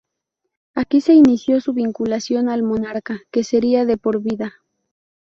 Aquí 0.73 0.99
se 0.99 1.13
inició 1.13 1.61
su 1.61 1.73
vinculación 1.73 2.49
al 2.49 2.63
monarca, 2.63 3.19
que 3.29 3.43
sería 3.43 3.85
de 3.85 3.97
por 3.97 4.19
vida. 4.19 4.55